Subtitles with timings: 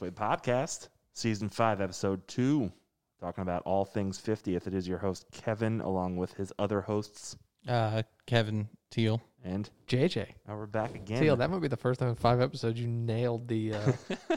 [0.00, 2.72] welcome to Raceway podcast, season five, episode two,
[3.20, 4.66] talking about all things 50th.
[4.66, 7.36] It is your host, Kevin, along with his other hosts,
[7.68, 9.22] Uh, Kevin Teal.
[9.44, 10.26] and JJ.
[10.48, 11.20] now we're back again.
[11.22, 13.74] Teal, that might be the first time in five episodes you nailed the.
[13.74, 13.92] Uh,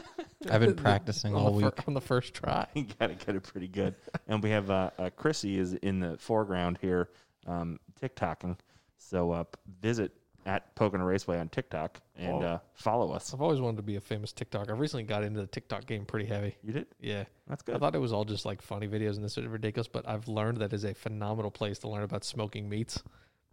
[0.50, 1.88] I've been practicing on all the fir- week.
[1.88, 2.66] on the first try.
[2.74, 3.94] you got to get it pretty good.
[4.28, 7.08] and we have uh, uh, Chrissy is in the foreground here,
[7.46, 8.56] um, TikToking.
[8.96, 9.44] So uh,
[9.80, 10.12] visit
[10.48, 12.46] at Pocono Raceway on TikTok and Oh.
[12.46, 13.34] uh, follow us.
[13.34, 14.70] I've always wanted to be a famous TikTok.
[14.70, 16.56] I've recently got into the TikTok game pretty heavy.
[16.62, 16.86] You did?
[16.98, 17.76] Yeah, That's good.
[17.76, 20.26] I thought it was all just like funny videos and this is ridiculous, but I've
[20.26, 23.02] learned that is a phenomenal place to learn about smoking meats.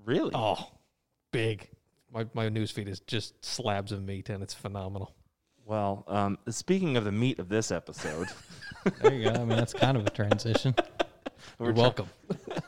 [0.06, 0.32] Really?
[0.34, 0.72] Oh,
[1.32, 1.68] big.
[2.14, 5.14] My my newsfeed is just slabs of meat and it's phenomenal.
[5.66, 8.28] Well, um, speaking of the meat of this episode,
[9.02, 9.32] There you go.
[9.34, 10.76] I mean, that's kind of a transition.
[11.60, 12.10] we're You're try- welcome.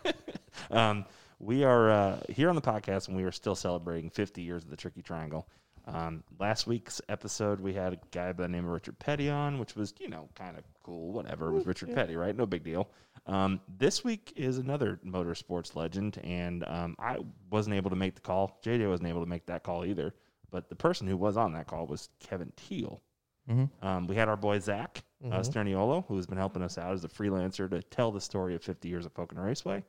[0.71, 1.05] um,
[1.39, 4.69] we are uh, here on the podcast, and we are still celebrating 50 years of
[4.69, 5.47] the Tricky Triangle.
[5.85, 9.57] Um, last week's episode, we had a guy by the name of Richard Petty on,
[9.57, 11.13] which was, you know, kind of cool.
[11.13, 11.47] Whatever.
[11.47, 12.35] It was Richard Petty, right?
[12.35, 12.89] No big deal.
[13.25, 18.21] Um, this week is another motorsports legend, and um, I wasn't able to make the
[18.21, 18.59] call.
[18.65, 20.13] JJ wasn't able to make that call either.
[20.51, 23.01] But the person who was on that call was Kevin Teal.
[23.47, 25.45] hmm Um, we had our boy Zach uh, Mhm.
[25.53, 28.61] Sterniolo, who has been helping us out as a freelancer to tell the story of
[28.63, 29.83] 50 years of Pocono Raceway.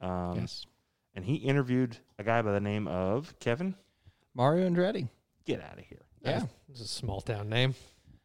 [0.00, 0.64] Um, yes.
[1.14, 3.74] And he interviewed a guy by the name of Kevin.
[4.34, 5.08] Mario Andretti.
[5.44, 6.02] Get out of here.
[6.22, 6.42] Yeah.
[6.70, 7.74] It's a small town name.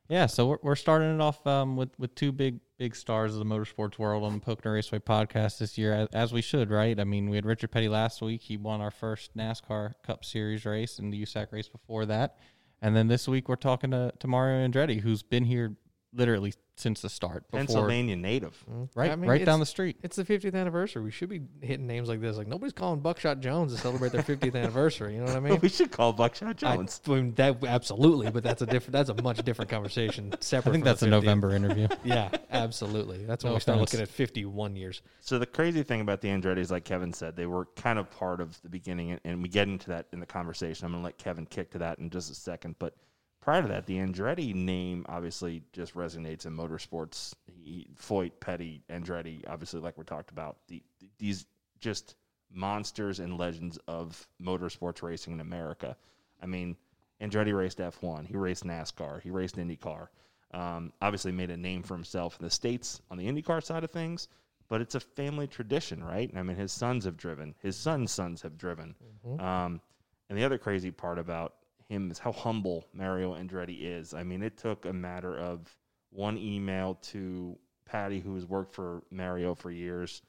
[0.08, 0.28] Yeah.
[0.28, 3.46] So we're, we're starting it off um, with, with two big, big stars of the
[3.46, 6.98] motorsports world on the Pocono Raceway podcast this year, as, as we should, right?
[6.98, 8.42] I mean, we had Richard Petty last week.
[8.42, 12.38] He won our first NASCAR Cup Series race and the USAC race before that.
[12.82, 15.76] And then this week, we're talking to, to Mario Andretti, who's been here
[16.14, 17.44] literally since the start.
[17.50, 18.54] Before, Pennsylvania native.
[18.72, 19.00] Mm-hmm.
[19.00, 19.98] Right, I mean, right down the it's- street.
[20.04, 21.02] It's the 50th anniversary.
[21.04, 22.38] We should be hitting names like this.
[22.38, 25.14] Like nobody's calling Buckshot Jones to celebrate their 50th anniversary.
[25.16, 25.60] You know what I mean?
[25.62, 27.02] we should call Buckshot I, Jones.
[27.06, 28.94] I mean, that absolutely, but that's a different.
[28.94, 30.34] That's a much different conversation.
[30.40, 30.70] Separate.
[30.70, 31.12] I think from that's the a 50th.
[31.12, 31.88] November interview.
[32.04, 33.26] Yeah, absolutely.
[33.26, 33.94] That's when No we start offense.
[33.94, 35.02] looking at 51 years.
[35.22, 38.40] so the crazy thing about the Andretti's, like Kevin said, they were kind of part
[38.42, 40.86] of the beginning, and- and we get into that in the conversation.
[40.86, 42.76] I'm going to let Kevin kick to that in just a second.
[42.80, 42.94] But
[43.42, 47.34] prior to that, the Andretti name obviously just resonates in motorsports.
[47.46, 50.82] He, Foyt, Petty, Andretti, obviously, like we talked about, the,
[51.18, 51.46] these
[51.80, 52.16] just
[52.52, 55.96] monsters and legends of motorsports racing in America.
[56.42, 56.76] I mean,
[57.22, 60.08] Andretti raced F1, he raced NASCAR, he raced IndyCar.
[60.54, 63.92] Um, obviously, made a name for himself in the states on the IndyCar side of
[63.92, 64.30] things,
[64.70, 66.32] but it's a family tradition, right?
[66.36, 68.96] I mean, his sons have driven, his sons' sons have driven.
[69.40, 69.82] Um,
[70.30, 71.56] and the other crazy part about
[71.90, 74.14] him is how humble Mario Andretti is.
[74.14, 75.76] I mean, it took a matter of
[76.10, 80.22] one email to Patty, who has worked for Mario for years.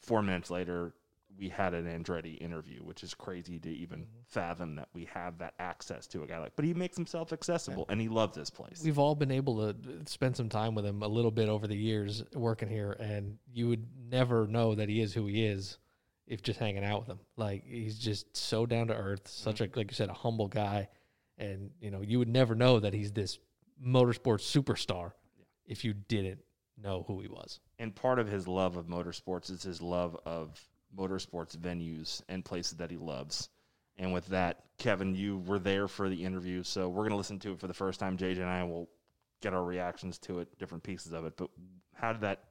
[0.00, 0.94] Four minutes later,
[1.38, 4.18] we had an Andretti interview, which is crazy to even mm-hmm.
[4.26, 6.52] fathom that we have that access to a guy like.
[6.56, 8.82] But he makes himself accessible, and he loves this place.
[8.84, 9.76] We've all been able to
[10.06, 13.68] spend some time with him a little bit over the years working here, and you
[13.68, 15.78] would never know that he is who he is
[16.32, 17.18] if just hanging out with him.
[17.36, 19.78] Like he's just so down to earth, such a mm-hmm.
[19.78, 20.88] like you said, a humble guy,
[21.36, 23.38] and you know you would never know that he's this
[23.84, 25.12] motorsports superstar
[25.66, 26.40] if you didn't
[26.82, 27.60] know who he was.
[27.78, 30.58] and part of his love of motorsports is his love of
[30.96, 33.50] motorsports venues and places that he loves.
[33.98, 37.38] And with that, Kevin, you were there for the interview, so we're going to listen
[37.40, 38.16] to it for the first time.
[38.16, 38.88] JJ and I will
[39.42, 41.36] get our reactions to it, different pieces of it.
[41.36, 41.50] But
[41.94, 42.42] how did that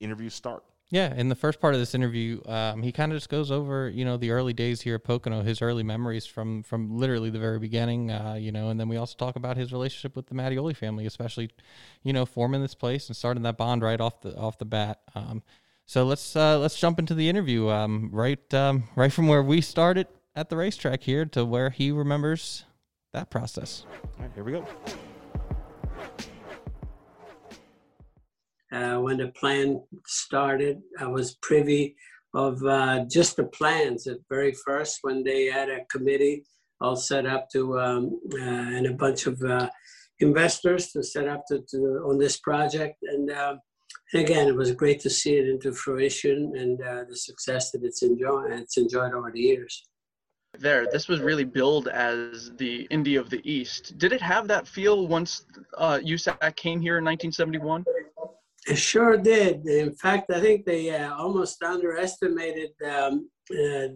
[0.00, 0.62] interview start?
[0.88, 3.88] Yeah, in the first part of this interview, um, he kind of just goes over,
[3.88, 7.40] you know, the early days here at Pocono, his early memories from from literally the
[7.40, 10.34] very beginning, uh, you know, and then we also talk about his relationship with the
[10.34, 11.50] Mattioli family, especially,
[12.04, 15.00] you know, forming this place and starting that bond right off the off the bat.
[15.16, 15.42] Um,
[15.86, 19.60] so let's uh, let's jump into the interview, um, right um, right from where we
[19.60, 20.06] started
[20.36, 22.64] at the racetrack here to where he remembers
[23.12, 23.84] that process.
[24.04, 24.64] All right, here we go.
[28.76, 30.80] Uh, when the plan started.
[30.98, 31.96] I was privy
[32.34, 36.44] of uh, just the plans at very first when they had a committee
[36.80, 39.68] all set up to um, uh, and a bunch of uh,
[40.20, 41.76] investors to set up to, to,
[42.08, 42.96] on this project.
[43.02, 43.56] And, uh,
[44.12, 47.82] and again, it was great to see it into fruition and uh, the success that
[47.82, 48.52] it's enjoyed.
[48.52, 49.88] It's enjoyed over the years.
[50.58, 50.86] there.
[50.92, 53.96] This was really billed as the Indy of the East.
[53.96, 55.46] Did it have that feel once
[55.78, 57.84] uh, USAC came here in 1971?
[58.66, 59.64] It sure did.
[59.66, 63.88] In fact, I think they uh, almost underestimated um, uh,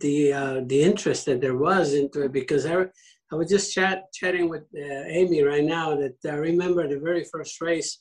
[0.00, 2.84] the uh, the interest that there was into it because I,
[3.32, 7.24] I was just chat chatting with uh, Amy right now that I remember the very
[7.24, 8.00] first race.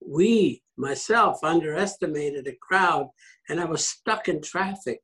[0.00, 3.08] We myself underestimated the crowd,
[3.48, 5.00] and I was stuck in traffic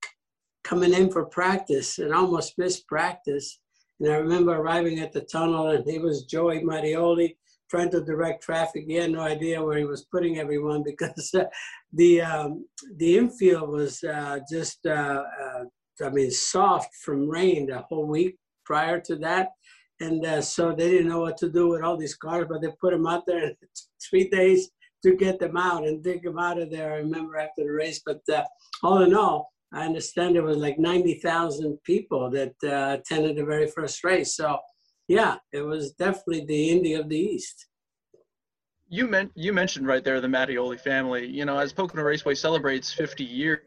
[0.62, 3.58] coming in for practice and almost missed practice.
[3.98, 7.36] And I remember arriving at the tunnel, and it was Joey Mattioli
[7.68, 8.84] trying to direct traffic.
[8.86, 11.44] He had no idea where he was putting everyone because uh,
[11.92, 12.66] the um,
[12.96, 15.64] the infield was uh, just, uh, uh,
[16.04, 19.50] I mean, soft from rain the whole week prior to that.
[20.00, 22.68] And uh, so they didn't know what to do with all these cars, but they
[22.80, 23.52] put them out there
[24.10, 24.70] three days
[25.04, 26.92] to get them out and dig them out of there.
[26.92, 28.44] I remember after the race, but uh,
[28.82, 34.04] all in all, I understand there was like 90,000 people that attended the very first
[34.04, 34.36] race.
[34.36, 34.58] So,
[35.08, 37.66] yeah, it was definitely the Indy of the East.
[38.88, 41.26] You meant you mentioned right there the Mattioli family.
[41.26, 43.60] You know, as Pocono Raceway celebrates 50 years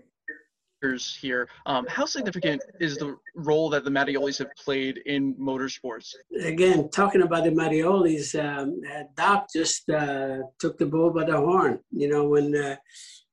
[1.20, 6.14] here, um, how significant is the role that the Mattiolis have played in motorsports?
[6.42, 11.36] Again, talking about the Mattiolis, um, uh, Doc just uh, took the bull by the
[11.36, 11.80] horn.
[11.92, 12.76] You know, when uh,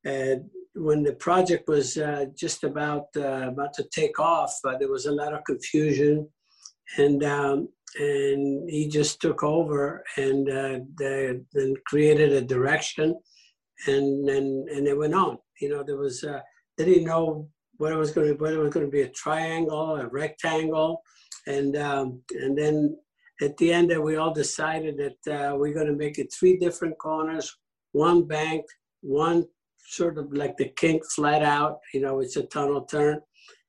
[0.04, 0.36] uh
[0.74, 5.12] when the project was uh, just about uh, about to take off, there was a
[5.12, 6.28] lot of confusion,
[6.98, 13.18] and um, and he just took over and uh, then created a direction,
[13.86, 15.38] and and and it went on.
[15.60, 16.40] You know, there was uh,
[16.76, 17.48] they didn't know
[17.78, 20.06] what it was going to be, whether it was going to be a triangle, a
[20.08, 21.02] rectangle,
[21.46, 22.96] and um, and then
[23.40, 26.96] at the end, we all decided that uh, we're going to make it three different
[26.98, 27.54] corners,
[27.92, 28.64] one bank,
[29.02, 29.44] one
[29.88, 33.20] sort of like the kink flat out, you know, it's a tunnel turn.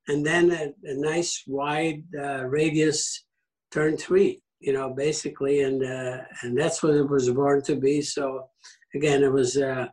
[0.07, 3.25] And then a, a nice wide uh, radius
[3.71, 5.61] turn three, you know, basically.
[5.61, 8.01] And, uh, and that's what it was born to be.
[8.01, 8.47] So
[8.95, 9.87] again, it was uh,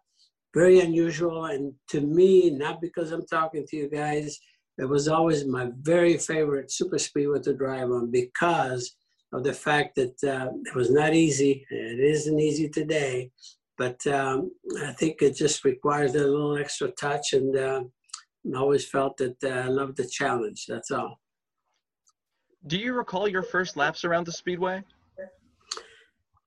[0.54, 1.46] very unusual.
[1.46, 4.38] And to me, not because I'm talking to you guys,
[4.78, 8.96] it was always my very favorite super speedway to drive on because
[9.32, 11.66] of the fact that uh, it was not easy.
[11.70, 13.30] It isn't easy today,
[13.76, 14.50] but um,
[14.82, 17.82] I think it just requires a little extra touch, and uh,
[18.54, 20.66] I always felt that uh, I loved the challenge.
[20.68, 21.18] That's all.
[22.66, 24.82] Do you recall your first laps around the speedway?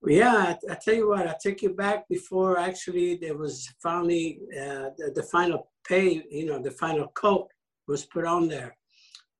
[0.06, 4.40] Yeah, I, I tell you what, I take you back before actually there was finally
[4.56, 7.48] uh, the, the, final pay, you know, the final coat
[7.88, 8.78] was put on there.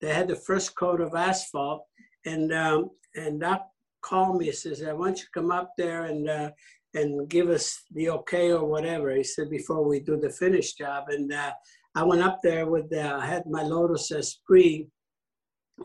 [0.02, 1.84] They had the first coat of asphalt,
[2.26, 3.68] and um, and Doc
[4.02, 6.52] called me and says, "I want you to come up there and uh,
[6.98, 9.16] and give us the okay or whatever.
[9.16, 11.06] He said before we do the finish job.
[11.10, 11.52] And uh,
[11.96, 14.88] I went up there with, uh, I had my Lotus Esprit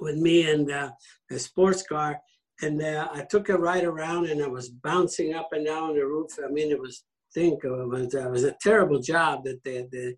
[0.00, 0.90] with me and uh,
[1.30, 2.20] a sports car.
[2.60, 6.06] And uh, I took it right around and I was bouncing up and down the
[6.06, 6.32] roof.
[6.44, 7.04] I mean, it was,
[7.34, 10.10] think it was, it was a terrible job that they, they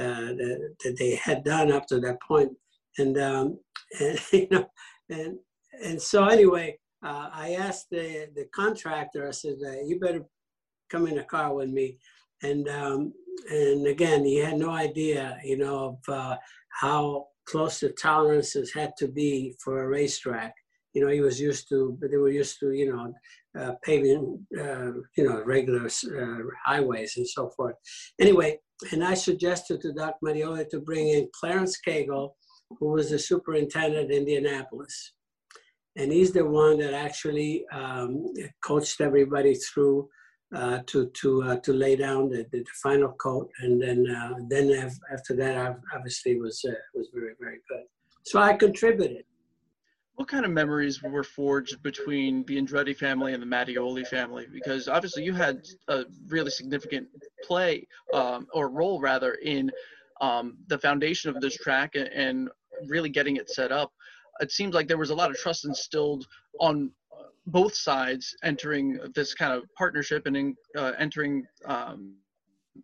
[0.00, 2.52] uh, that, that they had done up to that point.
[2.98, 3.58] And, um,
[4.00, 4.66] and you know,
[5.10, 5.38] and,
[5.84, 10.22] and so anyway, uh, I asked the, the contractor, I said, uh, you better
[10.90, 11.98] come in a car with me.
[12.42, 13.12] And, um,
[13.50, 16.36] and again, he had no idea, you know, of uh,
[16.68, 20.54] how close the tolerances had to be for a racetrack.
[20.94, 23.12] You know, he was used to, but they were used to, you know,
[23.58, 27.76] uh, paving, uh, you know, regular uh, highways and so forth.
[28.20, 28.58] Anyway,
[28.92, 32.30] and I suggested to Doc Mattioli to bring in Clarence Cagle,
[32.78, 35.12] who was the superintendent in Indianapolis
[35.96, 38.24] and he's the one that actually um,
[38.64, 40.08] coached everybody through
[40.54, 44.90] uh, to to uh, to lay down the, the, final coat, and then uh, then
[45.12, 47.84] after that, I obviously was uh, was very very good.
[48.24, 49.24] So I contributed.
[50.14, 54.46] What kind of memories were forged between the Andretti family and the Mattioli family?
[54.52, 57.08] Because obviously you had a really significant
[57.42, 59.70] play um, or role rather in
[60.20, 62.50] um, the foundation of this track and, and
[62.86, 63.92] really getting it set up
[64.40, 66.26] it seems like there was a lot of trust instilled
[66.58, 66.90] on
[67.50, 72.16] both sides entering this kind of partnership and uh, entering um,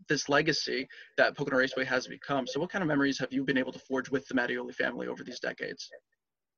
[0.09, 2.47] this legacy that Pocono Raceway has become.
[2.47, 5.07] So, what kind of memories have you been able to forge with the Mattioli family
[5.07, 5.89] over these decades?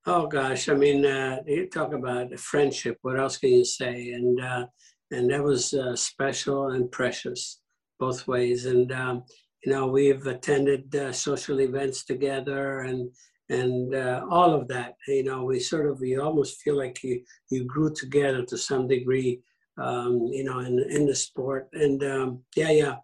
[0.07, 2.97] Oh gosh, I mean, uh, you talk about friendship.
[3.03, 4.13] What else can you say?
[4.13, 4.67] And uh,
[5.11, 7.61] and that was uh, special and precious,
[7.99, 8.67] both ways.
[8.67, 9.25] And um,
[9.65, 13.11] you know, we've attended uh, social events together, and
[13.49, 14.97] and uh, all of that.
[15.07, 18.89] You know, we sort of we almost feel like you you grew together to some
[18.89, 19.43] degree.
[19.77, 22.97] Um, you know, in in the sport, and um, yeah, yeah,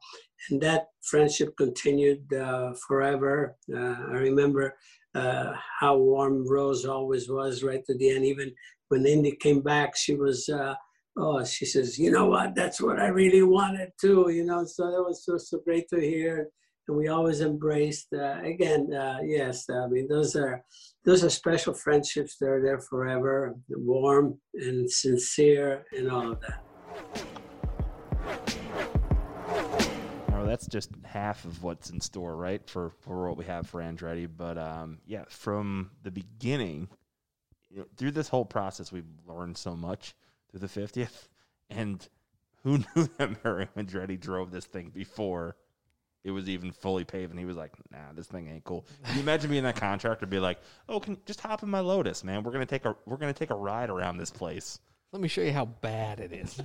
[0.51, 3.57] and that friendship continued uh, forever.
[3.73, 4.75] Uh, I remember
[5.15, 8.25] uh, how warm Rose always was right to the end.
[8.25, 8.53] Even
[8.89, 10.49] when Indy came back, she was.
[10.49, 10.75] Uh,
[11.17, 12.57] oh, she says, you know what?
[12.57, 14.31] That's what I really wanted too.
[14.31, 16.49] You know, so that was so so great to hear
[16.89, 18.09] and we always embraced.
[18.13, 20.65] Uh, again, uh, yes, I mean those are
[21.05, 22.37] those are special friendships.
[22.41, 26.65] They're there forever, warm and sincere, and all of that.
[30.29, 32.69] Well, that's just half of what's in store, right?
[32.69, 36.89] For for what we have for Andretti, but um, yeah, from the beginning,
[37.71, 40.15] you know, through this whole process, we've learned so much
[40.51, 41.29] through the 50th.
[41.71, 42.07] And
[42.63, 45.57] who knew that Mario Andretti drove this thing before
[46.25, 47.31] it was even fully paved?
[47.31, 48.85] And he was like, nah, this thing ain't cool.
[49.05, 52.25] Can you imagine being that contractor be like, oh, can just hop in my Lotus,
[52.25, 52.43] man?
[52.43, 54.81] We're gonna take a we're gonna take a ride around this place.
[55.13, 56.61] Let me show you how bad it is.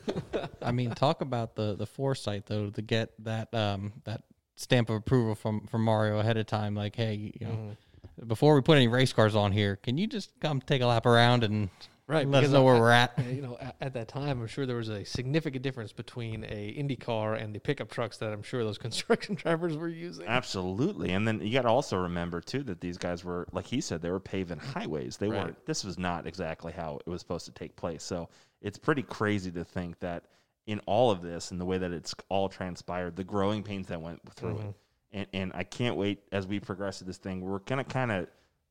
[0.62, 4.22] I mean, talk about the the foresight though to get that um that
[4.56, 6.74] stamp of approval from from Mario ahead of time.
[6.74, 8.26] Like, hey, you know, Mm-hmm.
[8.28, 11.06] before we put any race cars on here, can you just come take a lap
[11.06, 11.70] around and
[12.08, 13.18] Right, let us know where I- we're at?
[13.32, 16.68] You know, at, at that time, I'm sure there was a significant difference between a
[16.68, 20.26] Indy car and the pickup trucks that I'm sure those construction drivers were using.
[20.26, 21.10] Absolutely.
[21.12, 24.02] And then you got to also remember too that these guys were like he said
[24.02, 25.16] they were paving highways.
[25.16, 25.44] They Right.
[25.44, 28.02] weren't this was not exactly how it was supposed to take place.
[28.02, 28.28] So
[28.60, 30.24] it's pretty crazy to think that
[30.66, 34.00] in all of this and the way that it's all transpired, the growing pains that
[34.02, 34.56] went through it.
[34.58, 34.70] Mm-hmm.
[35.14, 37.40] And and I can't wait as we progress to this thing.
[37.40, 38.26] We're going to kind of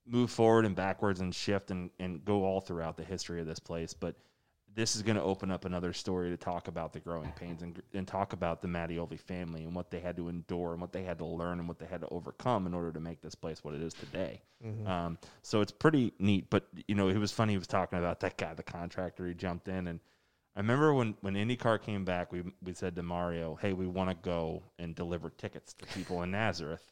[0.06, 3.60] move forward and backwards and shift and, and go all throughout the history of this
[3.60, 3.94] place.
[3.94, 4.16] But
[4.74, 7.82] this is going to open up another story to talk about the growing pains and,
[7.94, 11.04] and talk about the Mattioli family and what they had to endure and what they
[11.04, 13.64] had to learn and what they had to overcome in order to make this place
[13.64, 14.42] what it is today.
[14.88, 16.50] Um, so it's pretty neat.
[16.50, 17.54] But you know, it was funny.
[17.54, 19.28] He was talking about that guy, the contractor.
[19.28, 20.00] He jumped in, and
[20.56, 24.10] I remember when when IndyCar came back, we we said to Mario, "Hey, we want
[24.10, 26.92] to go and deliver tickets to people in Nazareth."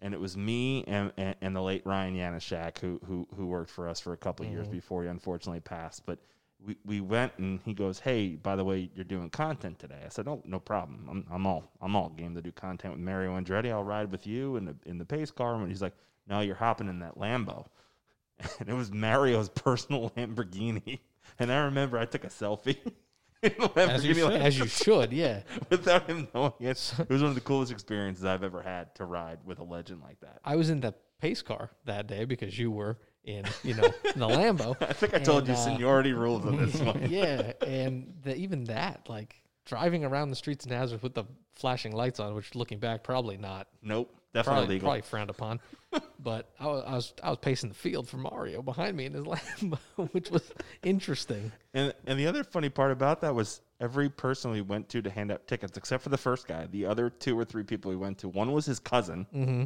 [0.00, 3.70] And it was me and, and, and the late Ryan Yanishak who, who who worked
[3.70, 4.76] for us for a couple of years mm-hmm.
[4.76, 6.04] before he unfortunately passed.
[6.06, 6.18] But
[6.64, 10.08] we, we went and he goes, "Hey, by the way, you're doing content today." I
[10.08, 11.06] said, "Oh, no problem.
[11.10, 13.70] I'm, I'm all I'm all game to do content with Mario Andretti.
[13.70, 15.94] I'll ride with you in the in the pace car." And he's like,
[16.26, 17.66] "No, you're hopping in that Lambo,"
[18.60, 21.00] and it was Mario's personal Lamborghini.
[21.38, 22.78] And I remember I took a selfie.
[23.76, 24.32] As you should.
[24.32, 25.40] As you should, yeah.
[25.70, 26.94] without him knowing it.
[26.98, 30.00] It was one of the coolest experiences I've ever had to ride with a legend
[30.02, 30.40] like that.
[30.44, 34.20] I was in the pace car that day because you were in, you know, in
[34.20, 34.76] the Lambo.
[34.88, 37.10] I think I told And, you uh, seniority rules on this one.
[37.10, 41.24] yeah, and the, even that, like driving around the streets of Nazareth with the
[41.54, 44.86] flashing lights on, which looking back probably not Nope, definitely probably, legal.
[44.86, 45.60] probably frowned upon.
[46.20, 49.12] but I was, I was I was pacing the field for Mario behind me in
[49.14, 49.78] his Lambo,
[50.12, 50.52] which was
[50.82, 51.52] interesting.
[51.74, 55.10] And and the other funny part about that was every person we went to to
[55.10, 57.96] hand out tickets, except for the first guy, the other two or three people we
[57.96, 59.64] went to, one was his cousin, Mm-hmm.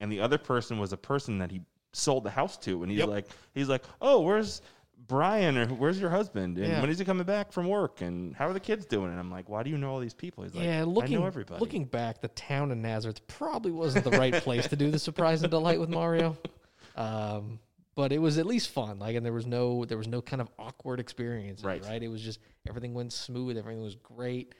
[0.00, 1.60] and the other person was a person that he
[1.92, 3.08] sold the house to, and he's Yep.
[3.08, 4.60] like, he's like, oh, where's
[5.06, 6.58] Brian or where's your husband?
[6.58, 6.80] And Yeah.
[6.80, 8.00] when is he coming back from work?
[8.02, 9.10] And how are the kids doing?
[9.10, 10.44] And I'm like, why do you know all these people?
[10.44, 11.60] He's like, yeah, looking I know everybody.
[11.60, 15.42] looking back, the town of Nazareth probably wasn't the right place to do the surprise
[15.42, 16.36] and delight with Mario.
[16.96, 17.60] Um,
[17.94, 18.98] but it was at least fun.
[18.98, 21.62] Like, and there was no there was no kind of awkward experience.
[21.64, 21.82] Right.
[21.84, 22.02] right.
[22.02, 22.38] It was just
[22.68, 23.56] everything went smooth.
[23.56, 24.54] Everything was great.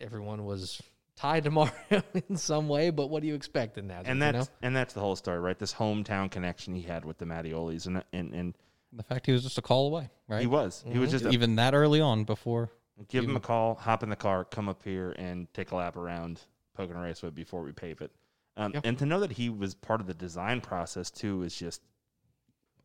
[0.00, 0.80] Everyone was
[1.16, 1.72] tied to Mario
[2.28, 2.90] in some way.
[2.90, 4.08] But what do you expect in Nazareth?
[4.08, 4.54] and you that's know?
[4.62, 5.58] and that's the whole story, right?
[5.58, 8.54] This hometown connection he had with the Mattiolis, and and and
[8.92, 10.40] The fact he was just a call away, right?
[10.42, 12.70] he was he was just a, even that early on before.
[13.08, 15.96] give him a call, hop in the car, come up here, and take a lap
[15.96, 16.40] around
[16.76, 18.10] Pocono Raceway before we pave it.
[18.56, 18.80] Um, Yeah.
[18.84, 21.80] And to know that he was part of the design process too is just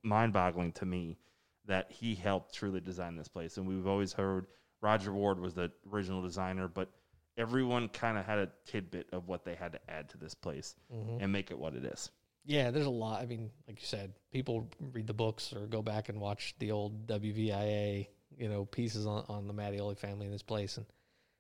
[0.04, 1.18] mind-boggling to me.
[1.66, 4.48] That he helped truly design this place, and we've always heard
[4.80, 6.90] Rodger Ward was the original designer, but
[7.38, 10.76] everyone kind of had a tidbit of what they had to add to this place
[10.94, 11.22] Mm-hmm.
[11.22, 12.10] and make it what it is.
[12.48, 13.22] Yeah, there's a lot.
[13.22, 16.72] I mean, like you said, people read the books or go back and watch the
[16.72, 20.78] old WVIA, you know, pieces on, on the Mattioli family in this place.
[20.78, 20.86] And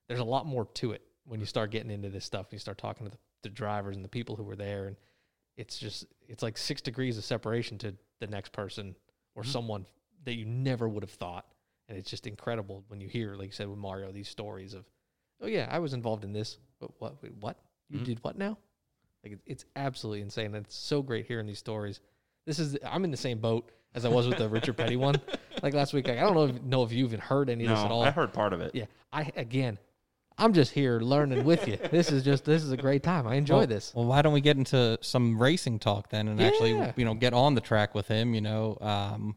[0.09, 2.47] there's a lot more to it when you start getting into this stuff.
[2.47, 4.87] And you start talking to the, the drivers and the people who were there.
[4.87, 4.97] And
[5.55, 8.93] it's just, it's like six degrees of separation to the next person
[9.33, 9.85] or someone
[10.25, 11.45] that you never would have thought.
[11.87, 14.83] And it's just incredible when you hear, like you said with Mario, these stories of,
[15.41, 16.57] oh, yeah, I was involved in this.
[16.81, 17.23] But what?
[17.23, 17.57] Wait, what?
[17.89, 18.03] You Mhm.
[18.05, 18.57] did what now?
[19.23, 20.55] Like it- it's absolutely insane.
[20.55, 21.99] And it's so great hearing these stories.
[22.45, 25.15] This is I'm in the same boat as I was with the Richard Petty one.
[25.63, 27.71] Like last week, like, I don't know if, know if you even heard any of
[27.71, 28.03] this at all.
[28.03, 28.75] I heard part of it.
[28.75, 29.79] Yeah, I again,
[30.37, 31.77] I'm just here learning with you.
[31.77, 33.25] This is just this is a great time.
[33.25, 33.91] I enjoy well, this.
[33.95, 37.33] Well, why don't we get into some racing talk then, and actually, you know, get
[37.33, 38.35] on the track with him?
[38.35, 39.35] You know, um,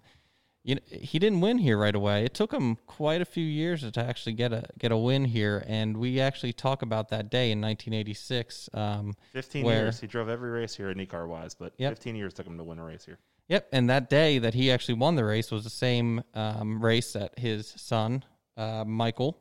[0.63, 2.25] you know, he didn't win here right away.
[2.25, 5.65] It took him quite a few years to actually get a get a win here,
[5.67, 8.69] and we actually talk about that day in 1986.
[8.75, 10.01] Um, 15 Where- years.
[10.01, 11.93] He drove every race here, IndyCar wise, but Yep.
[11.93, 13.19] 15 years took him to win a race here.
[13.49, 17.15] Yep, and that day that he actually won the race was the same um, race
[17.15, 18.25] that his son
[18.57, 19.39] uh, Michael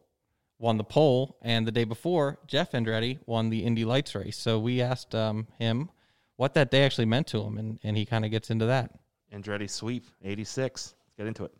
[0.57, 4.35] won the pole, and the day before Jeff Andretti won the Indy Lights race.
[4.37, 5.89] So we asked um, him
[6.37, 8.91] what that day actually meant to him, and, and he kind of gets into that.
[9.33, 10.95] Andretti sweep, 86.
[11.19, 11.53] Get into it.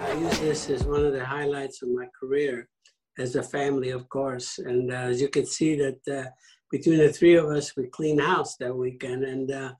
[0.00, 2.68] I use this as one of the highlights of my career
[3.18, 4.58] as a family, of course.
[4.58, 6.28] And uh, as you can see that uh,
[6.70, 9.72] between the three of us, we cleaned house that weekend and uh,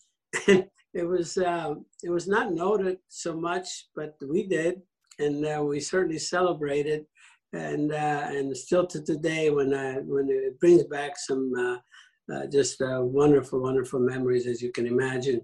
[0.95, 4.81] it was uh, it was not noted so much, but we did,
[5.19, 7.05] and uh, we certainly celebrated.
[7.53, 11.53] And uh, and still to today, when I, when it brings back some
[12.33, 15.43] uh, just wonderful, wonderful memories, as you can imagine,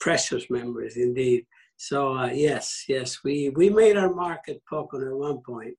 [0.00, 1.46] precious memories indeed.
[1.76, 5.76] So uh, yes, yes, we we made our mark at Pocono at one point.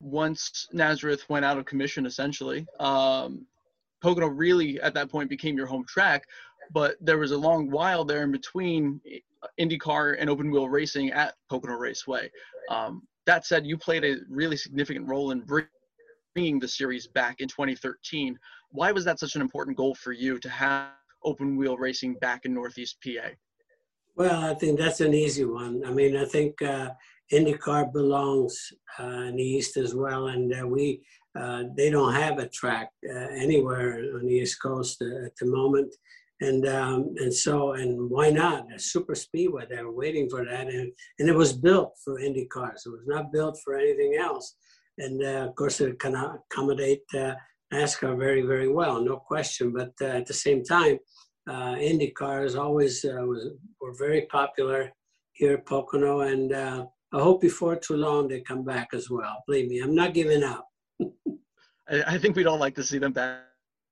[0.00, 3.46] Once Nazareth went out of commission, essentially, um,
[4.02, 6.24] Pocono really at that point became your home track
[6.72, 9.00] but there was a long while there in between
[9.60, 12.30] IndyCar and open wheel racing at Pocono Raceway.
[12.70, 17.48] Um, that said, you played a really significant role in bringing the series back in
[17.48, 18.38] 2013.
[18.70, 20.90] Why was that such an important goal for you to have
[21.28, 23.28] open wheel racing back in Northeast PA?
[24.16, 25.82] Well, I think that's an easy one.
[25.86, 26.90] I mean, I think uh,
[27.32, 28.54] IndyCar belongs
[28.98, 31.02] uh, in the East as well, and uh, we
[31.38, 35.46] uh, they don't have a track uh, anywhere on the East Coast uh, at the
[35.46, 35.94] moment
[36.40, 40.68] and um, and so and why not a super speedway they were waiting for that
[40.68, 44.54] and, and it was built for indy cars it was not built for anything else
[44.98, 47.02] and of course it can accommodate
[47.72, 49.72] nascar very very well no question.
[49.72, 50.98] But uh, at the same time
[51.48, 54.90] uh, indy cars always uh, was were very popular
[55.32, 56.20] here at pocono.
[56.20, 59.42] And uh, i hope before too long they come back as well.
[59.46, 60.66] Believe me i'm not giving up.
[62.06, 63.44] I think we'd all like to see them back.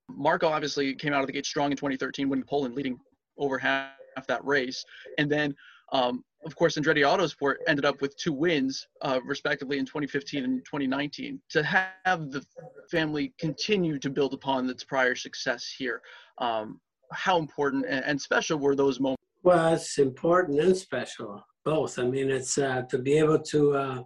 [0.08, 2.98] Marco obviously came out of the gate strong in 2013, winning Poland, leading
[3.38, 3.90] over half
[4.28, 4.84] that race.
[5.18, 5.54] And then,
[5.92, 10.64] um, of course, Andretti Autosport ended up with two wins, uh, respectively, in 2015 and
[10.64, 11.40] 2019.
[11.50, 12.44] To have the
[12.90, 16.02] family continue to build upon its prior success here,
[16.38, 16.80] um,
[17.12, 19.22] how important and, special were those moments?
[19.42, 21.98] Well, it's important and special, both.
[21.98, 24.02] I mean, it's uh, to be able to uh,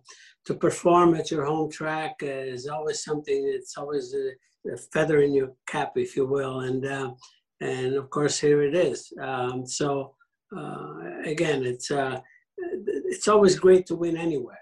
[0.47, 3.51] to perform at your home track is always something.
[3.55, 6.61] It's always uh, a feather in your cap, if you will.
[6.61, 7.13] And uh,
[7.61, 9.13] and of course, here it is.
[9.21, 10.15] Um, so
[10.57, 12.21] uh, again, it's uh,
[12.57, 14.59] it's always great to win anywhere,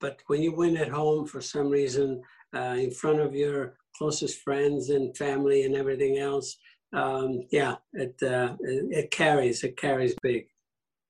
[0.00, 2.22] but when you win at home for some reason,
[2.54, 6.56] uh, in front of your closest friends and family and everything else,
[6.92, 9.64] um, yeah, it, uh, it carries.
[9.64, 10.46] It carries big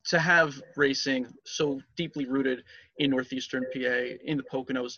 [0.06, 2.62] to have racing so deeply rooted
[2.98, 4.96] in northeastern PA in the Poconos.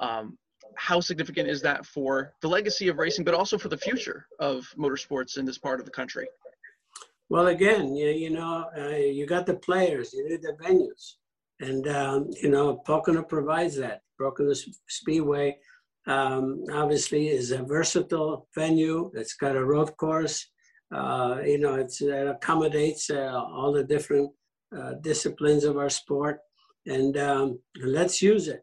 [0.00, 0.38] Um,
[0.76, 4.66] how significant is that for the legacy of racing, but also for the future of
[4.78, 6.26] motorsports in this part of the country?
[7.28, 11.14] Well, again, you, you know, uh, you got the players, you need the venues.
[11.60, 14.02] And, um, you know, Pocono provides that.
[14.18, 14.52] Pocono
[14.88, 15.56] Speedway
[16.06, 19.10] um, obviously is a versatile venue.
[19.14, 20.46] It's got a road course.
[20.94, 24.30] Uh, you know, it accommodates uh, all the different
[24.76, 26.38] uh, disciplines of our sport.
[26.86, 28.62] And um, let's use it.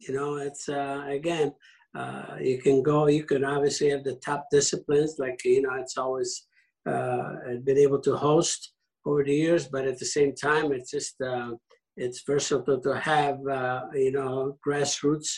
[0.00, 1.54] You know, it's uh, again,
[1.94, 3.06] uh, you can go.
[3.06, 6.46] You can obviously have the top disciplines, like you know, it's always
[6.86, 8.72] uh, been able to host
[9.04, 9.68] over the years.
[9.68, 11.52] But at the same time, it's just uh,
[11.96, 15.30] it's versatile to have uh, you know grassroots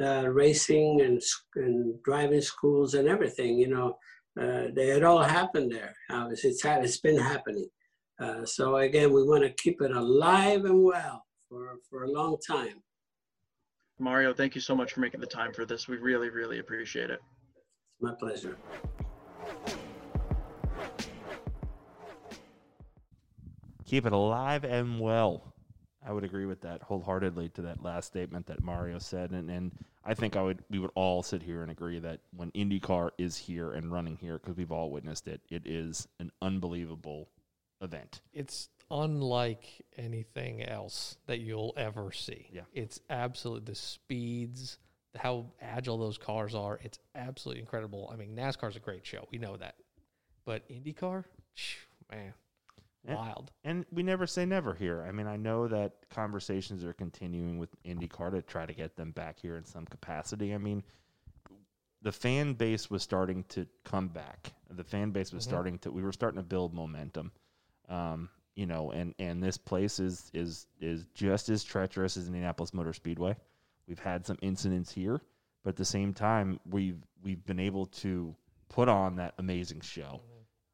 [0.00, 1.20] uh, racing and
[1.56, 3.58] and driving schools and everything.
[3.58, 3.98] You know,
[4.40, 5.94] uh, they, it all happened there.
[6.10, 7.68] Obviously, it's it's been happening.
[8.20, 12.36] Uh, so again, we want to keep it alive and well for for a long
[12.46, 12.82] time.
[13.98, 15.86] Mario, thank you so much for making the time for this.
[15.86, 17.20] We really, really appreciate it.
[18.00, 18.56] My pleasure.
[23.86, 25.54] Keep it alive and well.
[26.06, 29.72] I would agree with that wholeheartedly to that last statement that Mario said, and and
[30.04, 33.36] I think I would we would all sit here and agree that when IndyCar is
[33.38, 37.30] here and running here because we've all witnessed it, it is an unbelievable
[37.80, 38.20] event.
[38.32, 39.64] It's unlike
[39.96, 42.48] anything else that you'll ever see.
[42.52, 42.62] Yeah.
[42.72, 44.78] It's absolutely the speeds,
[45.16, 46.78] how agile those cars are.
[46.82, 48.10] It's absolutely incredible.
[48.12, 49.26] I mean, NASCAR's a great show.
[49.30, 49.76] We know that.
[50.44, 51.24] But IndyCar,
[52.10, 52.34] man,
[53.06, 53.50] wild.
[53.64, 55.04] And we never say never here.
[55.06, 59.10] I mean, I know that conversations are continuing with IndyCar to try to get them
[59.10, 60.54] back here in some capacity.
[60.54, 60.82] I mean,
[62.02, 64.52] the fan base was starting to come back.
[64.70, 65.50] The fan base was mm-hmm.
[65.50, 65.90] starting to.
[65.90, 67.32] We were starting to build momentum.
[67.88, 72.72] Um, you know, and and this place is is is just as treacherous as Indianapolis
[72.72, 73.36] Motor Speedway.
[73.88, 75.20] We've had some incidents here,
[75.62, 78.34] but at the same time, we've we've been able to
[78.68, 80.20] put on that amazing show.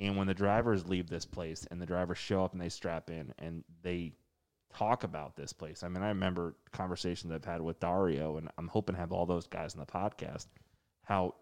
[0.01, 3.11] And when the drivers leave this place and the drivers show up and they strap
[3.11, 4.15] in and they
[4.75, 5.83] talk about this place.
[5.83, 9.27] I mean, I remember conversations I've had with Dario, and I'm hoping to have all
[9.27, 10.47] those guys in the podcast.
[11.03, 11.35] How,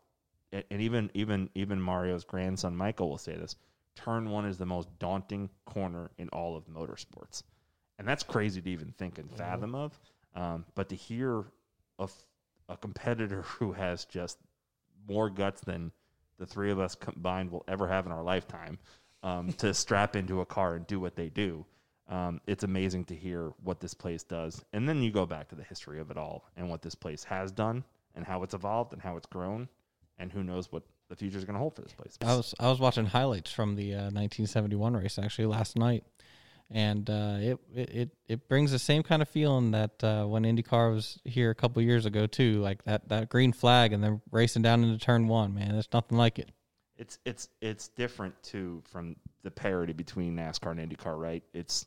[0.52, 3.54] and even even even Mario's grandson Michael will say this
[3.94, 7.42] turn one is the most daunting corner in all of motorsports.
[7.98, 9.38] And that's crazy to even think and mm-hmm.
[9.38, 9.98] fathom of.
[10.34, 11.44] Um, but to hear
[11.98, 12.08] a,
[12.68, 14.38] a competitor who has just
[15.08, 15.90] more guts than
[16.38, 18.79] the three of us combined will ever have in our lifetime,
[19.22, 21.64] um, to strap into a car and do what they do.
[22.09, 25.55] Um, it's amazing to hear what this place does, and then you go back to
[25.55, 28.92] the history of it all and what this place has done and how it's evolved
[28.94, 29.68] and how it's grown,
[30.18, 32.16] and who knows what the future is going to hold for this place.
[32.22, 36.05] I was I was watching highlights from the uh, 1971 race actually last night,
[36.70, 40.92] and uh, it, it it brings the same kind of feeling that uh, when IndyCar
[40.94, 44.62] was here a couple years ago too, like that that green flag and then racing
[44.62, 45.54] down into turn one.
[45.54, 46.50] Man, there's nothing like it.
[46.96, 51.42] it's it's it's different too from the parity between NASCAR and IndyCar, right?
[51.54, 51.87] It's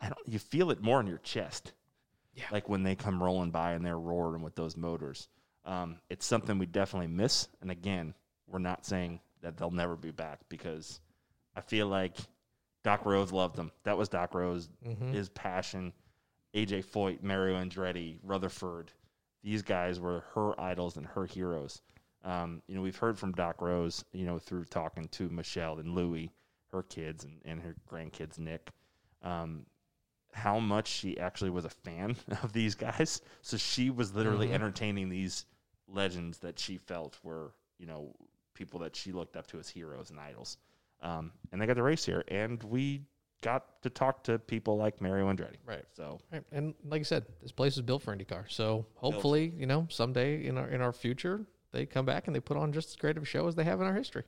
[0.00, 1.72] I don't you feel it more in your chest.
[2.34, 2.44] Yeah.
[2.50, 5.28] Like when they come rolling by and they're roaring with those motors.
[5.64, 7.48] Um, it's something we definitely miss.
[7.62, 8.12] And again,
[8.46, 11.00] we're not saying that they'll never be back because
[11.56, 12.16] I feel like
[12.84, 13.72] Doc Rose loved them.
[13.84, 14.68] That was Doc Rose,
[15.12, 15.92] his passion.
[16.54, 18.92] AJ Foyt, Mario Andretti, Rutherford.
[19.42, 21.82] These guys were her idols and her heroes.
[22.22, 25.94] Um, you know, we've heard from Doc Rose, you know, through talking to Michelle and
[25.94, 26.30] Louie,
[26.72, 28.70] her kids and, and her grandkids, Nick,
[29.22, 29.66] um,
[30.32, 33.20] how much she actually was a fan of these guys.
[33.42, 35.44] So she was literally entertaining these
[35.88, 38.14] legends that she felt were, you know,
[38.54, 40.56] people that she looked up to as heroes and idols.
[41.04, 43.02] Um, and they got the race here, and we
[43.42, 45.58] got to talk to people like Mario Andretti.
[45.66, 45.84] Right.
[45.92, 46.42] So Right.
[46.50, 48.50] And like I said, this place is built for IndyCar.
[48.50, 52.40] So hopefully, you know, someday in our in our future, they come back and they
[52.40, 54.24] put on just as great of a show as they have in our history.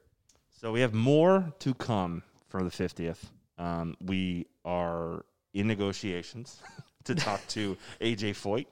[0.50, 3.24] So we have more to come for the 50th.
[3.58, 6.60] Um, we are in negotiations
[7.04, 8.66] to talk to AJ Foyt,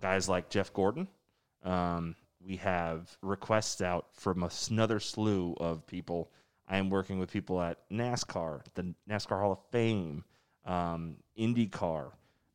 [0.00, 1.08] guys like Jeff Gordon.
[1.62, 6.30] Um, we have requests out from another slew of people.
[6.68, 10.24] I am working with people at NASCAR, the NASCAR Hall of Fame,
[10.64, 12.10] um, IndyCar,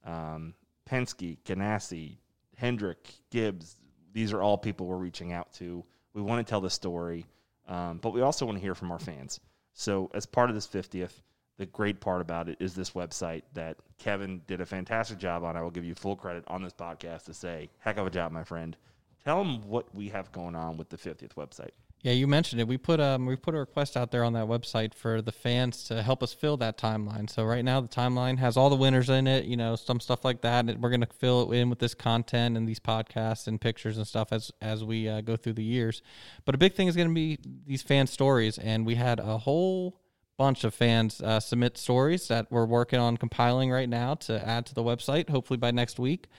[0.05, 0.53] um,
[0.89, 2.17] Penske, Ganassi,
[2.57, 3.77] Hendrick, Gibbs.
[4.13, 5.83] These are all people we're reaching out to.
[6.13, 7.25] We want to tell the story,
[7.67, 9.39] um, but we also want to hear from our fans.
[9.73, 11.21] So, as part of this 50th,
[11.57, 15.55] the great part about it is this website that Kevin did a fantastic job on.
[15.55, 18.31] I will give you full credit on this podcast to say, heck of a job,
[18.31, 18.75] my friend.
[19.23, 21.71] Tell them what we have going on with the 50th website.
[22.03, 22.67] Yeah, you mentioned it.
[22.67, 25.83] We put um we put a request out there on that website for the fans
[25.85, 27.29] to help us fill that timeline.
[27.29, 30.25] So right now the timeline has all the winners in it, you know, some stuff
[30.25, 30.65] like that.
[30.67, 34.07] And we're gonna fill it in with this content and these podcasts and pictures and
[34.07, 36.01] stuff as as we uh, go through the years.
[36.45, 37.37] But a big thing is gonna be
[37.67, 39.99] these fan stories, and we had a whole
[40.37, 44.65] bunch of fans uh, submit stories that we're working on compiling right now to add
[44.65, 45.29] to the website.
[45.29, 46.29] Hopefully by next week.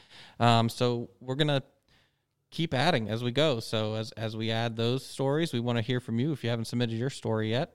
[0.41, 1.63] Um, so we're gonna
[2.53, 3.59] keep adding as we go.
[3.59, 6.31] So as as we add those stories, we want to hear from you.
[6.33, 7.75] If you haven't submitted your story yet,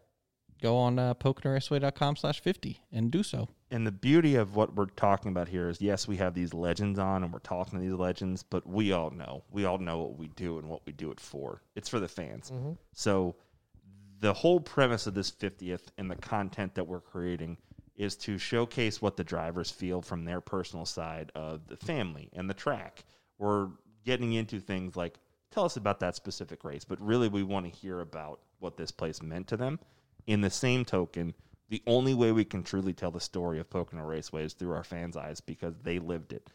[0.62, 3.50] go on uh, poconoraceway.com slash 50 and do so.
[3.70, 6.98] and the beauty of what we're talking about here is yes, we have these legends
[7.00, 9.44] on and we're talking to these legends, but we all know.
[9.52, 11.62] We all know what we do and what we do it for.
[11.76, 12.52] It's for the fans.
[12.94, 13.36] So
[14.20, 17.58] the whole premise of this 50th and the content that we're creating
[17.96, 22.50] is to showcase what the drivers feel from their personal side of the family and
[22.50, 23.04] the track.
[23.38, 23.70] We're
[24.08, 25.20] getting into things like
[25.52, 28.90] tell us about that specific race, but really we want to hear about what this
[28.90, 29.78] place meant to them.
[30.28, 31.34] In the same token,
[31.68, 34.86] the only way we can truly tell the story of Pocono Raceway is through our
[34.86, 36.50] fans' eyes because they lived it.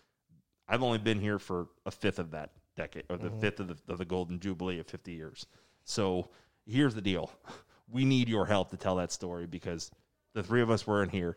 [0.66, 3.40] I've only been here for a fifth of that decade, or the mm-hmm.
[3.40, 5.44] fifth of the, of the Golden Jubilee of 50 years.
[5.84, 6.30] So
[6.64, 7.30] here's the deal
[7.92, 9.90] we need your help to tell that story because
[10.32, 11.36] the three of us weren't here,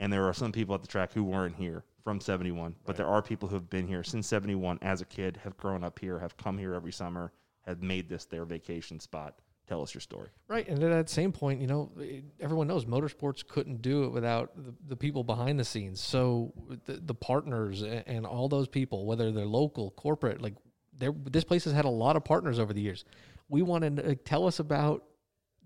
[0.00, 3.06] and there are some people at the track who weren't here from 71, but there
[3.06, 6.18] are people who have been here since 71 as a kid, have grown up here,
[6.18, 7.32] have come here every summer,
[7.66, 9.34] have made this their vacation spot.
[9.66, 10.30] Tell us your story.
[10.48, 11.92] Right, and at that same point, you know,
[12.40, 16.00] everyone knows motorsports couldn't do it without the, the people behind the scenes.
[16.00, 16.54] So
[16.86, 20.54] the, the partners and, and all those people, whether they're local, corporate, like
[20.96, 23.04] there, this place has had a lot of partners over the years.
[23.50, 25.04] We want to tell us about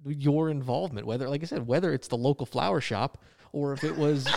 [0.04, 3.96] your involvement, whether, like I said, whether it's the local flower shop or if it
[3.96, 4.26] was.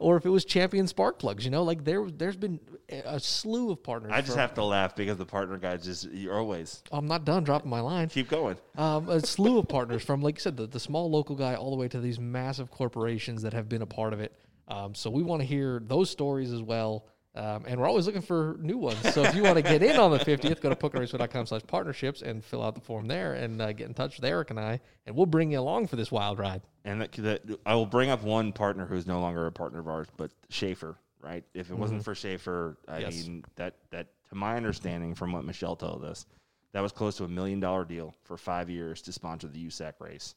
[0.00, 3.72] Or if it was Champion Spark Plugs, you know, like there, there's been a slew
[3.72, 4.12] of partners.
[4.14, 7.24] I just from- have to laugh because the partner guys just you're always I'm not
[7.24, 8.08] done dropping my line.
[8.08, 8.56] keep going.
[8.76, 11.70] um, a slew of partners from, like you said, the, the small local guy all
[11.70, 14.32] the way to these massive corporations that have been a part of it.
[14.68, 17.06] Um, so we want to hear those stories as well.
[17.38, 18.98] Um, and we're always looking for new ones.
[19.14, 22.20] So if you want to get in on the 50th, go to poconoraceway.com slash partnerships
[22.20, 24.80] and fill out the form there and uh, get in touch with Eric and I,
[25.06, 26.62] and we'll bring you along for this wild ride.
[26.84, 29.86] And that, that I will bring up one partner who's no longer a partner of
[29.86, 31.44] ours, but Schaefer, right?
[31.54, 33.26] If it wasn't for Schaefer, I Yes.
[33.26, 36.26] mean that that to my understanding from what Michelle told us,
[36.72, 39.94] that was close to a million dollar deal for five years to sponsor the USAC
[40.00, 40.34] race,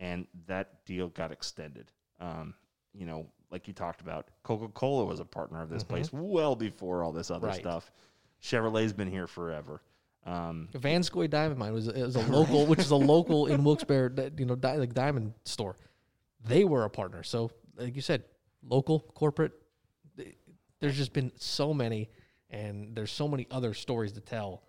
[0.00, 1.90] and that deal got extended.
[2.20, 2.54] Um,
[2.94, 6.56] you know, like you talked about, Coca Cola was a partner of this place well
[6.56, 7.60] before all this other Right.
[7.60, 7.92] stuff.
[8.42, 9.82] Chevrolet's been here forever.
[10.24, 14.46] Um, Vanscoy Diamond Mine was, was a local, which is a local in Wilkes-Barre, you
[14.46, 15.76] know, di- like diamond store.
[16.44, 17.22] They were a partner.
[17.22, 18.24] So, like you said,
[18.66, 19.52] local, corporate.
[20.80, 22.08] There's just been so many,
[22.50, 24.62] and there's so many other stories to tell,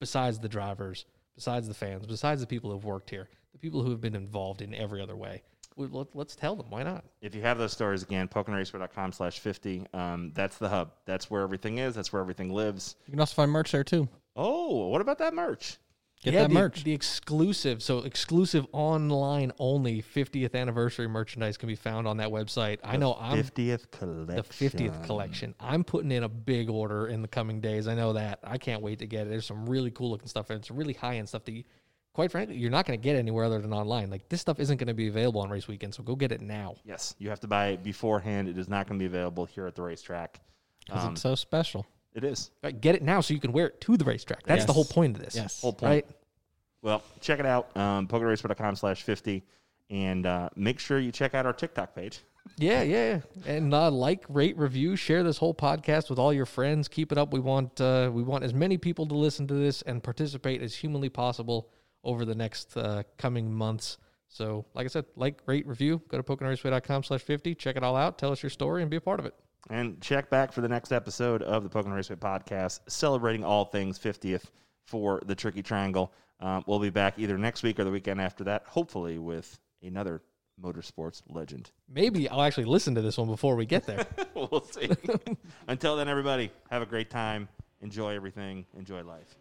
[0.00, 3.90] besides the drivers, besides the fans, besides the people who've worked here, the people who
[3.90, 5.42] have been involved in every other way.
[5.76, 6.66] We, let, let's tell them.
[6.70, 7.04] Why not?
[7.20, 9.86] if you have those stories again, poconoraceway.com slash 50.
[9.94, 10.92] Um, that's the hub.
[11.06, 11.94] That's where everything is.
[11.94, 12.96] That's where everything lives.
[13.06, 14.08] You can also find merch there too.
[14.36, 15.78] Oh, what about that merch?
[16.22, 16.84] Get Yeah, that the, merch.
[16.84, 22.78] The exclusive, so exclusive online only 50th anniversary merchandise can be found on that website.
[22.84, 24.26] I know I'm 50th collection.
[24.26, 25.54] the 50th collection.
[25.58, 27.88] I'm putting in a big order in the coming days.
[27.88, 28.38] I know that.
[28.44, 29.30] I can't wait to get it.
[29.30, 31.64] There's some really cool looking stuff and some really high end stuff that, you,
[32.12, 34.10] quite frankly, you're not going to get anywhere other than online.
[34.10, 36.40] Like this stuff isn't going to be available on race weekend, so go get it
[36.40, 36.74] now.
[36.84, 38.48] Yes, you have to buy it beforehand.
[38.48, 40.40] It is not going to be available here at the racetrack.
[40.88, 41.86] 'Cause Um, it's so special.
[42.14, 42.50] it is.
[42.62, 44.42] Right, get it now so you can wear it to the racetrack.
[44.44, 45.34] That's the whole point of this.
[45.36, 45.60] Yes.
[45.62, 45.90] Whole point.
[45.90, 46.06] Right?
[46.82, 47.74] Well, check it out.
[47.76, 49.42] Um, poconoraceway.com slash 50.
[49.90, 52.20] And uh, make sure you check out our TikTok page.
[52.58, 56.88] Yeah, yeah, and uh, like, rate, review, share this whole podcast with all your friends.
[56.88, 57.32] Keep it up.
[57.32, 60.74] We want uh, we want as many people to listen to this and participate as
[60.74, 61.70] humanly possible
[62.04, 63.98] over the next uh, coming months.
[64.28, 66.00] So, like I said, like, rate, review.
[66.08, 67.54] Go to poconoraceway.com slash fifty.
[67.54, 68.18] Check it all out.
[68.18, 69.34] Tell us your story and be a part of it.
[69.70, 73.98] And check back for the next episode of the Pocono Raceway podcast, celebrating all things
[73.98, 74.44] 50th
[74.86, 76.12] for the Tricky Triangle.
[76.40, 80.22] Um, we'll be back either next week or the weekend after that, hopefully with another
[80.60, 81.70] motorsports legend.
[81.88, 84.04] Maybe I'll actually listen to this one before we get there.
[84.34, 84.90] we'll see.
[85.68, 87.48] Until then, everybody, have a great time.
[87.80, 88.66] Enjoy everything.
[88.76, 89.36] Enjoy life.